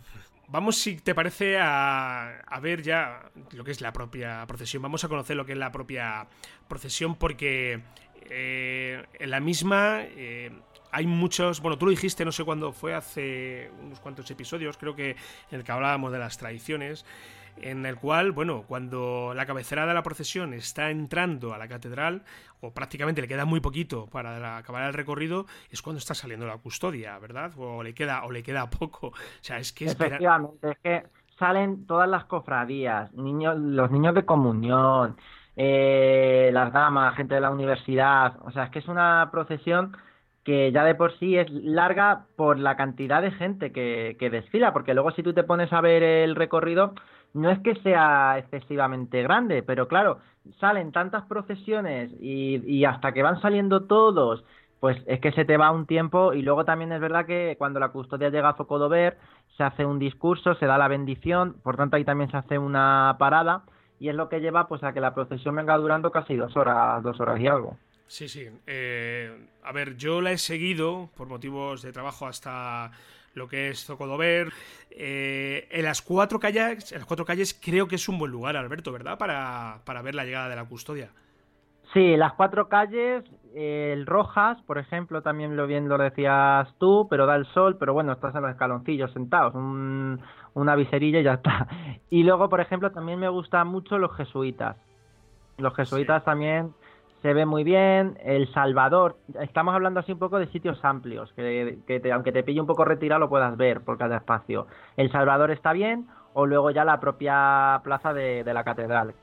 [0.48, 4.82] Vamos, si te parece, a, ver ya lo que es la propia procesión.
[4.82, 6.26] Vamos a conocer lo que es la propia
[6.68, 7.80] procesión porque
[8.28, 10.50] eh, en la misma eh,
[10.90, 11.62] hay muchos.
[11.62, 15.10] Bueno, tú lo dijiste, no sé cuándo fue, hace unos cuantos episodios, creo que
[15.50, 17.06] en el que hablábamos de las tradiciones
[17.56, 22.22] en el cual, bueno, cuando la cabecera de la procesión está entrando a la catedral,
[22.60, 26.58] o prácticamente le queda muy poquito para acabar el recorrido, es cuando está saliendo la
[26.58, 27.52] custodia, ¿verdad?
[27.56, 29.08] O le queda, o le queda poco.
[29.08, 31.02] O sea, es que Efectivamente, es que
[31.38, 35.16] salen todas las cofradías, niños, los niños de comunión,
[35.56, 39.96] eh, las damas, gente de la universidad, o sea, es que es una procesión
[40.44, 44.72] que ya de por sí es larga por la cantidad de gente que, que desfila,
[44.72, 46.94] porque luego si tú te pones a ver el recorrido,
[47.34, 50.18] no es que sea excesivamente grande, pero claro,
[50.60, 54.44] salen tantas procesiones y, y, hasta que van saliendo todos,
[54.80, 57.80] pues es que se te va un tiempo y luego también es verdad que cuando
[57.80, 59.16] la custodia llega a Zocodover
[59.56, 63.16] se hace un discurso, se da la bendición, por tanto ahí también se hace una
[63.18, 63.62] parada
[64.00, 67.02] y es lo que lleva pues a que la procesión venga durando casi dos horas,
[67.02, 67.76] dos horas y algo.
[68.08, 68.48] Sí, sí.
[68.66, 72.90] Eh, a ver, yo la he seguido por motivos de trabajo hasta
[73.34, 74.52] lo que es Zocodover.
[74.90, 78.56] Eh, en las cuatro calles, en las cuatro calles creo que es un buen lugar,
[78.56, 79.18] Alberto, ¿verdad?
[79.18, 81.10] Para, para ver la llegada de la custodia.
[81.92, 83.22] Sí, las cuatro calles,
[83.54, 87.92] el Rojas, por ejemplo, también lo bien lo decías tú, pero da el sol, pero
[87.92, 91.68] bueno, estás en los escaloncillos sentados, una viserilla y ya está.
[92.10, 94.76] Y luego, por ejemplo, también me gustan mucho los jesuitas.
[95.56, 96.74] Los jesuitas también
[97.22, 98.18] se ve muy bien.
[98.24, 102.60] El Salvador, estamos hablando así un poco de sitios amplios, que, que aunque te pille
[102.60, 104.66] un poco retirado lo puedas ver por cada espacio.
[104.96, 109.14] El Salvador está bien, o luego ya la propia plaza de, la catedral,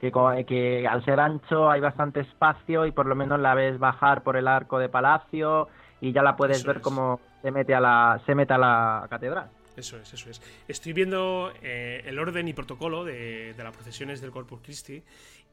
[0.00, 0.12] que,
[0.46, 4.36] que, al ser ancho hay bastante espacio y por lo menos la ves bajar por
[4.36, 5.68] el arco de palacio
[6.00, 9.50] y ya la puedes ver como se mete a la se mete a la catedral.
[9.76, 10.42] Eso es, eso es.
[10.66, 15.04] Estoy viendo eh, el orden y protocolo de, de las procesiones del Corpus Christi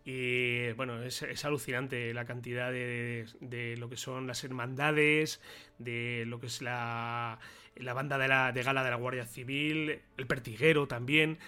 [0.07, 5.41] y bueno, es, alucinante la cantidad de, de, lo que son las hermandades,
[5.79, 7.39] de lo que es la,
[7.75, 11.39] la banda de, la, de gala de la Guardia Civil, el pertiguero también.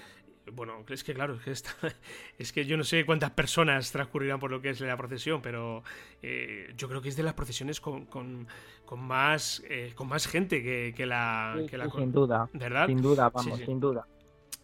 [0.51, 1.71] Bueno, es que claro, es que, está,
[2.39, 5.83] es que yo no sé cuántas personas transcurrirán por lo que es la procesión, pero
[6.23, 8.47] eh, yo creo que es de las procesiones con, con,
[8.85, 11.55] con más, eh, con más gente que, que la...
[11.69, 12.49] que la sin duda.
[12.53, 12.87] ¿Verdad?
[12.87, 14.07] Sin duda, vamos, sin duda.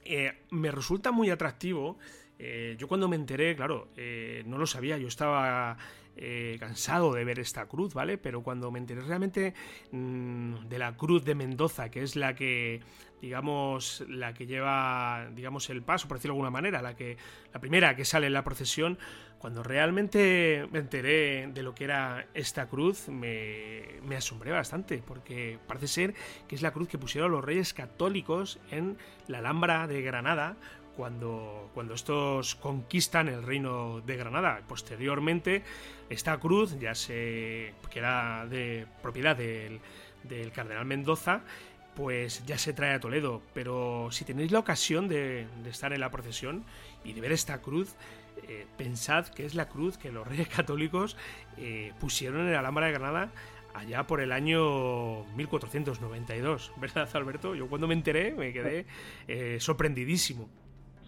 [0.06, 1.98] Eh, me resulta muy atractivo
[2.40, 5.78] eh, yo cuando me enteré, claro, eh, no lo sabía, yo estaba
[6.16, 8.18] eh, cansado de ver esta cruz, ¿vale?
[8.18, 9.54] Pero cuando me enteré realmente
[9.92, 12.82] mm, de la cruz de Mendoza, que es la que,
[13.22, 17.18] digamos, la que lleva, digamos, el paso, por decirlo de alguna manera, la que,
[17.52, 19.00] la primera que sale en la procesión,
[19.40, 25.60] cuando realmente me enteré de lo que era esta cruz, me, me asombré bastante, porque
[25.68, 26.14] parece ser
[26.48, 30.58] que es la cruz que pusieron los reyes católicos en la Alhambra de Granada
[30.96, 34.62] cuando, cuando estos conquistan el reino de Granada.
[34.68, 35.64] Posteriormente,
[36.10, 37.74] esta cruz ya se.
[37.90, 39.80] que era de propiedad del,
[40.24, 41.42] del cardenal Mendoza,
[41.96, 43.42] pues ya se trae a Toledo.
[43.54, 46.64] Pero si tenéis la ocasión de, estar en la procesión
[47.04, 47.96] y de ver esta cruz,
[48.48, 51.18] eh, pensad que es la cruz que los reyes católicos
[51.58, 53.32] eh, pusieron en la Alhambra de Granada
[53.74, 57.56] allá por el año 1492, ¿verdad, Alberto?
[57.56, 58.86] Yo cuando me enteré me quedé
[59.28, 60.50] eh, sorprendidísimo.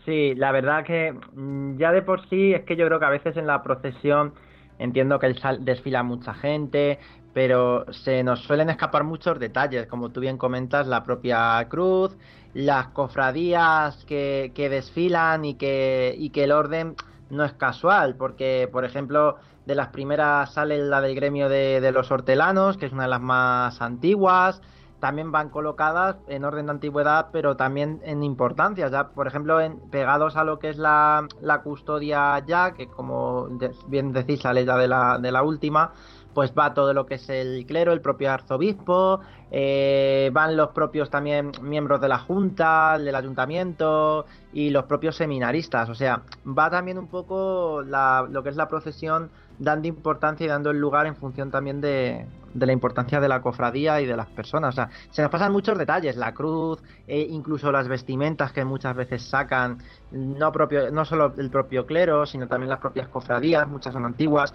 [0.05, 3.09] Sí, la verdad que mm, ya de por sí es que yo creo que a
[3.09, 4.35] veces en la procesión
[4.77, 6.99] entiendo que desfila mucha gente,
[7.33, 12.15] pero se nos suelen escapar muchos detalles, como tú bien comentas, la propia cruz,
[12.53, 16.95] las cofradías que, que desfilan y que, y que el orden
[17.29, 21.91] no es casual, porque por ejemplo de las primeras sale la del gremio de, de
[21.91, 24.61] los hortelanos, que es una de las más antiguas,
[25.05, 28.87] también van colocadas en orden de antigüedad, pero también en importancia.
[28.87, 33.47] Ya, por ejemplo, en, pegados a lo que es la, la custodia ya, que como
[33.85, 35.91] bien decís, sale ya de la, de la última,
[36.33, 39.19] pues va todo lo que es el clero, el propio arzobispo,
[39.51, 45.87] eh, van los propios también miembros de la junta, del ayuntamiento y los propios seminaristas.
[45.87, 50.71] O sea, va también un poco lo que es la procesión dando importancia y dando
[50.71, 54.73] el lugar en función también de, la importancia de la cofradía y de las personas.
[54.73, 58.95] O sea, se nos pasan muchos detalles, la cruz, e incluso las vestimentas que muchas
[58.95, 59.79] veces sacan,
[60.11, 64.53] no, propio, no solo el propio clero, sino también las propias cofradías, muchas son antiguas.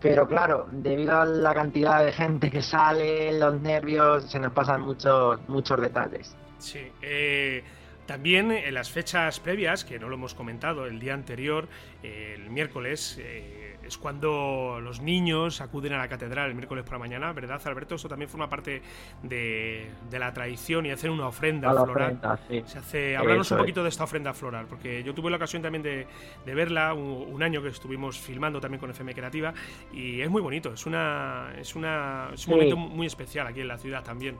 [0.00, 4.82] Pero claro, debido a la cantidad de gente que sale, los nervios, se nos pasan
[4.82, 6.36] muchos, muchos detalles.
[6.58, 7.64] Sí, eh,
[8.06, 11.66] También en las fechas previas, que no lo hemos comentado, el día anterior,
[12.02, 16.98] el miércoles, eh, es cuando los niños acuden a la catedral el miércoles por la
[16.98, 17.94] mañana, ¿verdad, Alberto?
[17.94, 18.82] Eso también forma parte
[19.22, 22.20] de, la tradición y hacen una ofrenda floral.
[22.64, 25.82] Se hace, háblanos un poquito de esta ofrenda floral, porque yo tuve la ocasión también
[25.82, 26.06] de,
[26.44, 29.52] verla un, año que estuvimos filmando también con FM Creativa
[29.92, 33.68] y es muy bonito, es una es una es un momento muy especial aquí en
[33.68, 34.36] la ciudad también.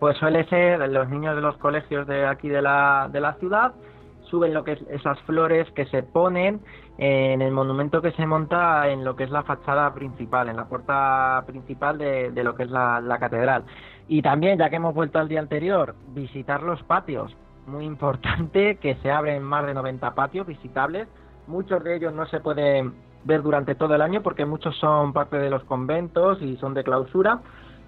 [0.00, 3.72] Pues suele ser los niños de los colegios de aquí de la, de la ciudad
[4.30, 6.60] suben lo que es esas flores que se ponen
[6.98, 10.66] en el monumento que se monta en lo que es la fachada principal, en la
[10.66, 13.64] puerta principal de, lo que es la, catedral.
[14.08, 17.36] Y también, ya que hemos vuelto al día anterior, visitar los patios.
[17.66, 21.08] Muy importante que se abren más de 90 patios visitables.
[21.46, 25.36] Muchos de ellos no se pueden ver durante todo el año porque muchos son parte
[25.36, 27.40] de los conventos y son de clausura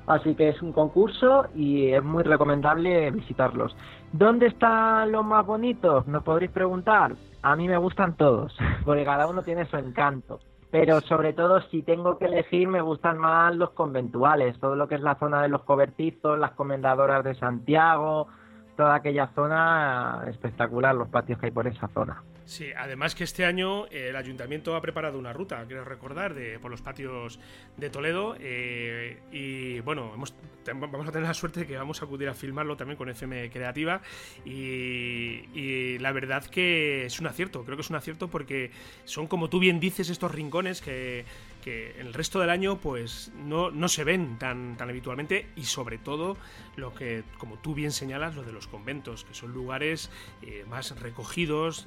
[0.09, 3.77] Así que es un concurso y es muy recomendable visitarlos.
[4.11, 6.07] ¿Dónde están los más bonitos?
[6.07, 7.15] Nos podréis preguntar.
[7.43, 10.41] A mí me gustan todos, porque cada uno tiene su encanto.
[10.71, 14.95] Pero sobre todo, si tengo que elegir, me gustan más los conventuales, todo lo que
[14.95, 18.29] es la zona de los cobertizos, las comendadoras de Santiago,
[18.77, 22.23] toda aquella zona espectacular, los patios que hay por esa zona.
[22.49, 26.59] Sí, además que este año eh, el ayuntamiento ha preparado una ruta, quiero recordar, de,
[26.59, 27.39] por los patios
[27.77, 28.37] de Toledo.
[28.41, 32.75] Eh, y bueno, vamos a tener la suerte de que vamos a acudir a filmarlo
[32.75, 34.01] también con FM Creativa.
[34.47, 38.71] Y, la verdad que es un acierto, creo que es un acierto porque
[39.05, 41.27] son, como tú bien dices, estos rincones que,
[41.63, 45.49] que el resto del año pues no, no se ven tan, tan habitualmente.
[45.57, 46.37] Y sobre todo,
[46.77, 50.11] lo que, como tú bien señalas, lo de los conventos, que son lugares
[50.43, 51.87] eh, más recogidos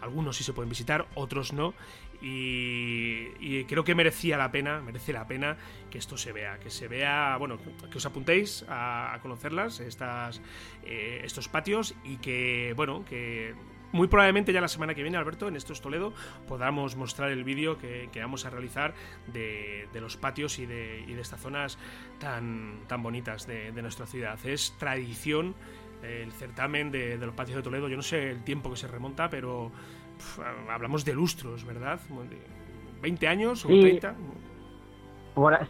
[0.00, 1.74] algunos sí se pueden visitar, otros no.
[2.22, 5.58] Y, creo que merecía la pena, merece la pena
[5.90, 7.58] que esto se vea, que se vea, bueno,
[7.90, 10.40] que os apuntéis a, conocerlas, estas,
[10.84, 13.54] eh, estos patios y que, bueno, que
[13.92, 16.12] muy probablemente ya la semana que viene, Alberto, en Estos Toledo,
[16.48, 18.94] podamos mostrar el vídeo que, vamos a realizar
[19.32, 21.78] de, los patios y de, y de, estas zonas
[22.18, 24.38] tan, tan bonitas de, de nuestra ciudad.
[24.44, 25.54] Es tradición
[26.02, 27.88] el certamen de, los patios de Toledo.
[27.88, 29.70] Yo no sé el tiempo que se remonta, pero
[30.70, 32.00] hablamos de lustros, ¿verdad?
[33.02, 34.14] ¿20 años o 30?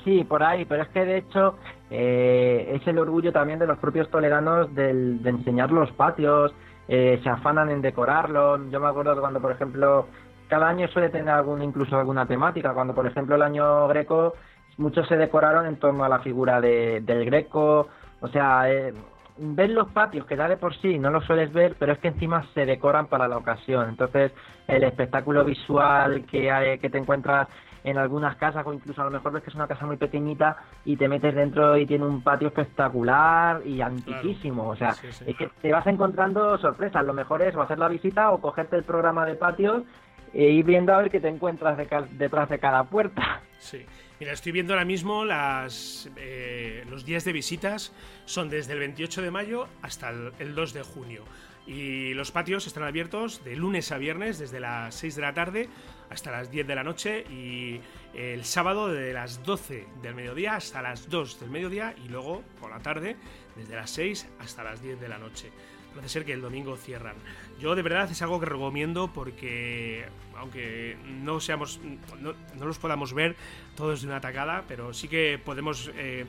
[0.05, 1.57] sí, por ahí, pero es que de hecho
[1.91, 6.53] eh, es el orgullo también de los propios toledanos de enseñar los patios,
[6.89, 8.61] eh, se afanan en decorarlos.
[8.71, 10.07] Yo me acuerdo cuando, por ejemplo,
[10.49, 12.75] cada año suele tener algún, incluso alguna temática.
[12.75, 14.35] Cuando, por ejemplo, el año greco,
[14.79, 17.89] muchos se decoraron en torno a la figura de, del greco.
[18.21, 18.95] O sea, eh,
[19.39, 22.09] ver los patios, que ya de por sí no los sueles ver, pero es que
[22.09, 23.89] encima se decoran para la ocasión.
[23.89, 24.33] Entonces,
[24.67, 27.49] el espectáculo visual que, hay, que te encuentras
[27.87, 30.57] en algunas casas, o incluso a lo mejor ves que es una casa muy pequeñita
[30.85, 34.69] y te metes dentro y tiene un patio espectacular y antiquísimo.
[34.69, 37.07] O sea, es que te vas encontrando sorpresas.
[37.07, 39.85] Lo mejor es o hacer la visita o cogerte el programa de patios
[40.35, 43.41] e ir viendo a ver qué te encuentras detrás de cada puerta.
[43.61, 43.87] Sí.
[44.19, 47.93] Mira, estoy viendo ahora mismo las, eh, los días de visitas.
[48.25, 51.23] Son desde el 28 de mayo hasta el, 2 de junio.
[51.69, 55.69] Y los patios están abiertos de lunes a viernes desde las 6 de la tarde
[56.11, 57.81] hasta las 10 de la noche y
[58.15, 62.71] el sábado de las 12 del mediodía hasta las 2 del mediodía y luego por
[62.71, 63.17] la tarde
[63.57, 65.51] desde las 6 hasta las 10 de la noche.
[65.95, 67.17] Parece ser que el domingo cierran.
[67.59, 70.05] Yo de verdad es algo que recomiendo porque,
[70.37, 71.81] aunque no seamos,
[72.21, 73.35] no, los podamos ver
[73.77, 76.27] todos de una tacada, pero sí que podemos eh,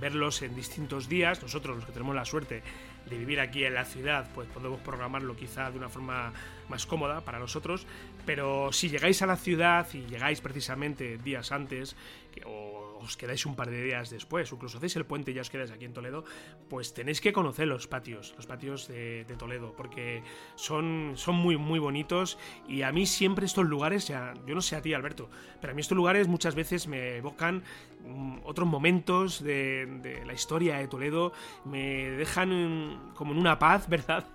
[0.00, 1.42] verlos en distintos días.
[1.42, 2.62] Nosotros, los que tenemos la suerte
[3.08, 6.32] de vivir aquí en la ciudad, pues podemos programarlo quizá de una forma
[6.68, 7.86] más cómoda para nosotros.
[8.26, 11.96] Pero si llegáis a la ciudad y llegáis precisamente días antes,
[12.44, 15.50] o os quedáis un par de días después, incluso hacéis el puente y ya os
[15.50, 16.24] quedáis aquí en Toledo,
[16.68, 20.22] pues tenéis que conocer los patios, los patios de, Toledo, porque
[20.54, 24.76] son, son muy, muy bonitos y a mí siempre estos lugares, ya, yo no sé
[24.76, 27.62] a ti Alberto, pero a mí estos lugares muchas veces me evocan
[28.04, 31.32] mm, otros momentos de, la historia de Toledo,
[31.64, 34.26] me dejan como en una paz, ¿verdad?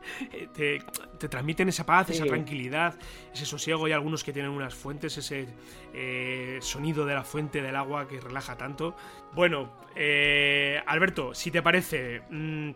[0.54, 0.82] Te,
[1.19, 2.95] te transmiten esa paz, esa tranquilidad,
[3.34, 3.86] ese sosiego.
[3.86, 5.47] Hay algunos que tienen unas fuentes, ese
[5.93, 8.95] eh, sonido de la fuente del agua que relaja tanto.
[9.33, 12.71] Bueno, eh, Alberto, si te parece, mm,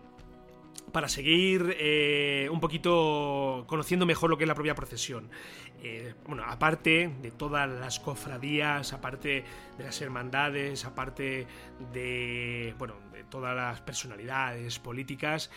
[0.92, 5.30] para seguir eh, un poquito conociendo mejor lo que es la propia procesión.
[6.28, 9.46] bueno, aparte de todas las cofradías, aparte
[9.78, 11.48] de las hermandades, aparte
[11.94, 15.52] de, bueno, de todas las personalidades políticas,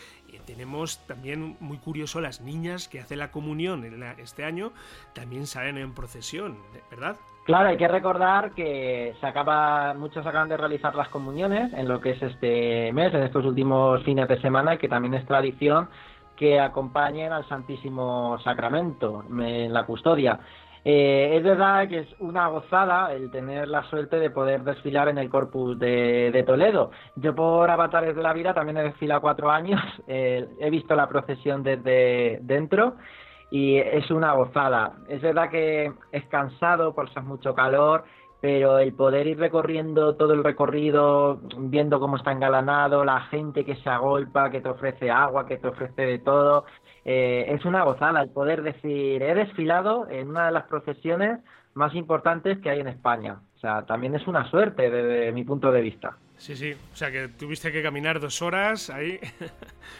[0.46, 4.72] tenemos también muy curioso las niñas que hacen la comunión en este año
[5.12, 6.58] también salen en procesión,
[6.90, 7.16] ¿verdad?
[7.44, 12.00] Claro, hay que recordar que se acaba, muchos acaban de realizar las comuniones en lo
[12.00, 15.88] que es este mes, en estos últimos fines de semana, y que también es tradición
[16.36, 20.38] que acompañen al Santísimo Sacramento en la custodia.
[20.84, 25.18] Eh, es verdad que es una gozada el tener la suerte de poder desfilar en
[25.18, 26.90] el Corpus de, Toledo.
[27.16, 31.08] Yo por Avatares de la Vida también he desfilado cuatro años, eh, he visto la
[31.08, 32.96] procesión desde dentro
[33.52, 34.94] y es una gozada.
[35.08, 38.04] Es verdad que es cansado, por ser mucho calor,
[38.40, 43.76] pero el poder ir recorriendo todo el recorrido, viendo cómo está engalanado, la gente que
[43.76, 46.64] se agolpa, que te ofrece agua, que te ofrece de todo,
[47.04, 51.40] eh, es una gozada el poder decir, he desfilado en una de las procesiones
[51.74, 53.42] más importantes que hay en España.
[53.56, 56.16] O sea, también es una suerte desde mi punto de vista.
[56.38, 59.20] Sí, sí, o sea que tuviste que caminar dos horas ahí.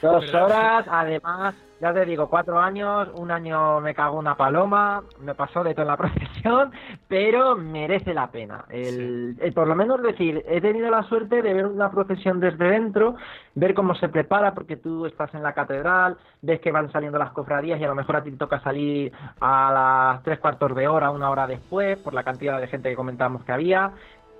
[0.01, 5.35] Dos horas, además ya te digo, cuatro años, un año me cagó una paloma, me
[5.35, 6.71] pasó de toda la profesión,
[7.09, 8.67] pero merece la pena.
[8.69, 13.17] El, por lo menos decir, he tenido la suerte de ver una procesión desde dentro,
[13.57, 17.33] ver cómo se prepara, porque tú estás en la catedral, ves que van saliendo las
[17.33, 19.73] cofradías y a lo mejor a ti te toca salir a
[20.13, 23.43] las tres cuartos de hora, una hora después, por la cantidad de gente que comentábamos
[23.43, 23.91] que había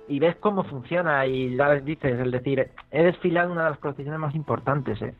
[0.07, 3.79] y ves cómo funciona y ya les dices, el decir, he desfilado una de las
[3.79, 5.15] procesiones más importantes, ¿eh?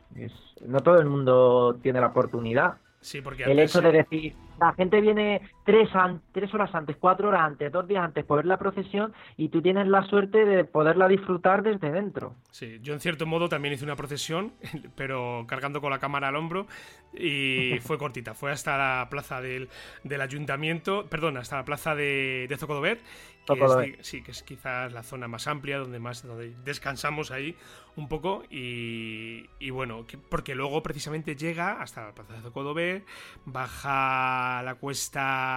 [0.66, 2.74] no todo el mundo tiene la oportunidad.
[3.00, 5.88] Sí, porque el hecho de decir, la gente viene tres,
[6.32, 9.62] tres horas antes, cuatro horas antes, dos días antes por ver la procesión y tú
[9.62, 12.34] tienes la suerte de poderla disfrutar desde dentro.
[12.50, 14.52] Sí, yo en cierto modo también hice una procesión,
[14.96, 16.66] pero cargando con la cámara al hombro
[17.12, 19.68] y fue cortita, fue hasta la plaza del,
[20.04, 22.98] del ayuntamiento, perdón, hasta la plaza de, de Zocodover
[23.46, 27.56] que sí, que es quizás la zona más amplia donde más donde descansamos ahí
[27.96, 33.04] un poco y, bueno, porque luego precisamente llega hasta la plaza de Zocodover,
[33.44, 35.53] baja la cuesta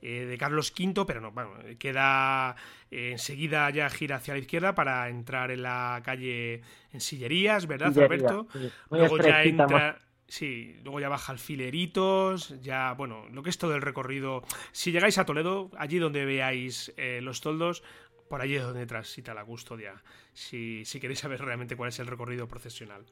[0.00, 2.56] eh, de Carlos V, pero no, bueno, queda
[2.90, 6.62] eh, enseguida ya gira hacia la izquierda para entrar en la calle
[6.92, 8.46] en Sillerías, ¿verdad, Alberto?
[8.90, 9.98] Luego ya entra
[10.32, 14.42] Sí, luego ya baja alfileritos, ya, bueno, lo que es todo el recorrido.
[14.72, 17.82] Si llegáis a Toledo, allí donde veáis eh, los toldos,
[18.30, 22.06] por allí es donde transita la custodia, si, si queréis saber realmente cuál es el
[22.06, 23.04] recorrido procesional.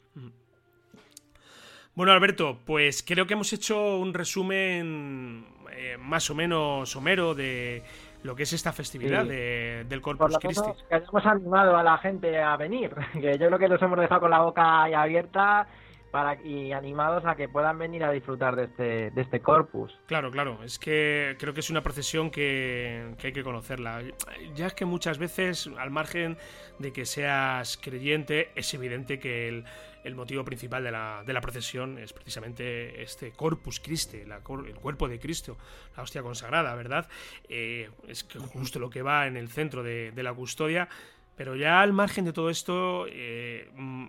[1.95, 7.83] Bueno, Alberto, pues creo que hemos hecho un resumen eh, más o menos somero de
[8.23, 10.71] lo que es esta festividad del Corpus Christi.
[10.89, 14.21] Que hayamos animado a la gente a venir, que yo creo que nos hemos dejado
[14.21, 15.67] con la boca abierta
[16.11, 19.97] para y animados a que puedan venir a disfrutar de este, de este corpus.
[20.07, 24.03] Claro, claro, es que creo que es una procesión que, hay que conocerla.
[24.55, 26.37] Ya es que muchas veces, al margen
[26.79, 29.65] de que seas creyente, es evidente que el,
[30.05, 35.09] el motivo principal de la, de la, procesión es precisamente este Corpus Christi, el cuerpo
[35.09, 35.57] de Cristo,
[35.97, 37.09] la hostia consagrada, ¿verdad?
[37.49, 40.89] Eh, es justo lo que va en el centro de, de la custodia
[41.41, 44.09] pero ya al margen de todo esto, eh, mm,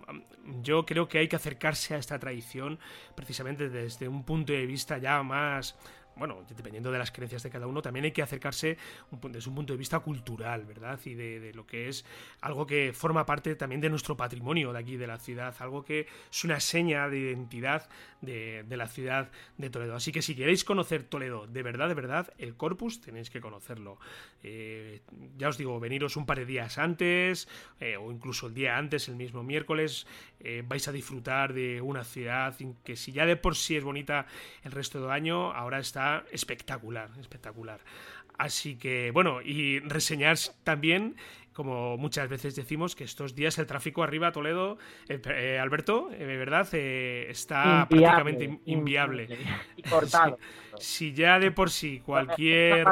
[0.60, 2.78] yo creo que hay que acercarse a esta tradición
[3.14, 5.74] precisamente desde un punto de vista ya más
[6.16, 8.76] bueno, dependiendo de las creencias de cada uno, también hay que acercarse
[9.10, 10.98] desde un punto de vista cultural, ¿verdad?
[11.04, 12.04] Y de, lo que es
[12.40, 16.06] algo que forma parte también de nuestro patrimonio de aquí, de la ciudad, algo que
[16.30, 17.88] es una seña de identidad
[18.20, 19.96] de, la ciudad de Toledo.
[19.96, 23.98] Así que si queréis conocer Toledo de verdad, de verdad, el Corpus tenéis que conocerlo.
[24.42, 25.00] Eh,
[25.36, 27.48] ya os digo, veniros un par de días antes,
[27.80, 30.06] eh, o incluso el día antes, el mismo miércoles,
[30.42, 34.26] eh, vais a disfrutar de una ciudad que si ya de por sí es bonita
[34.62, 37.80] el resto del año, ahora está espectacular, espectacular.
[38.38, 41.16] Así que, bueno, y reseñar también,
[41.52, 44.78] como muchas veces decimos, que estos días el tráfico arriba a Toledo,
[45.08, 49.28] eh, eh, Alberto, de eh, verdad, está prácticamente inviable.
[49.76, 50.38] Y cortado.
[50.78, 52.86] si, ya de por sí cualquier...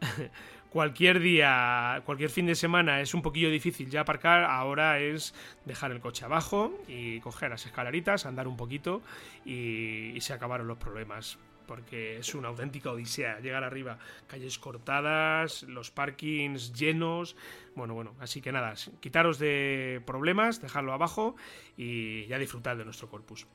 [0.70, 5.92] cualquier día, cualquier fin de semana es un poquillo difícil ya aparcar, ahora es dejar
[5.92, 9.02] el coche abajo y coger las escaleritas, andar un poquito
[9.44, 15.90] y se acabaron los problemas porque es una auténtica odisea llegar arriba, calles cortadas, los
[15.90, 17.36] parkings llenos,
[17.74, 21.36] bueno, bueno, así que nada, quitaros de problemas, dejadlo abajo
[21.76, 23.46] y ya disfrutad de nuestro corpus.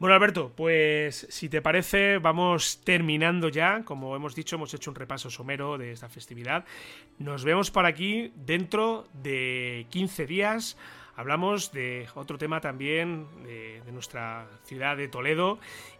[0.00, 3.84] Bueno, Alberto, pues si te parece, vamos terminando ya.
[3.84, 6.64] Como hemos dicho, hemos hecho un repaso somero de esta festividad.
[7.18, 10.78] Nos vemos por aquí dentro de 15 días.
[11.16, 15.58] Hablamos de otro tema también de, de nuestra ciudad de Toledo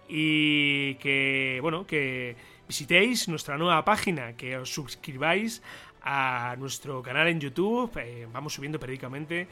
[0.09, 2.37] y que, bueno, que
[2.67, 5.61] visitéis nuestra nueva página, que os suscribáis
[6.03, 7.91] a nuestro canal en YouTube.
[7.97, 9.49] Eh, vamos subiendo periódicamente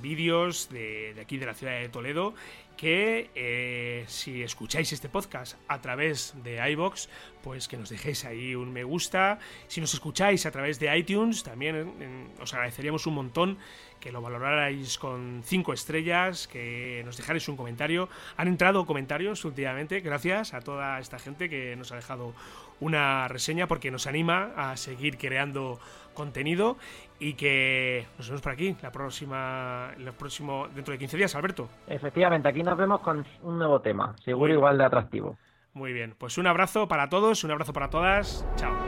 [0.00, 2.34] vídeos de, aquí de la ciudad de Toledo
[2.78, 7.08] que eh, si escucháis este podcast a través de iBox,
[7.42, 9.40] pues que nos dejéis ahí un me gusta.
[9.66, 13.58] Si nos escucháis a través de iTunes, también os agradeceríamos un montón
[13.98, 18.08] que lo valorarais con 5 estrellas, que nos dejarais un comentario.
[18.36, 22.32] Han entrado comentarios últimamente, gracias a toda esta gente que nos ha dejado
[22.80, 25.78] una reseña porque nos anima a seguir creando
[26.14, 26.76] contenido
[27.20, 31.68] y que nos vemos por aquí la próxima, el próximo, dentro de 15 días, Alberto.
[31.86, 35.38] Efectivamente, aquí nos vemos con un nuevo tema, seguro igual de atractivo.
[35.74, 38.87] Muy bien, pues un abrazo para todos, un abrazo para todas, chao.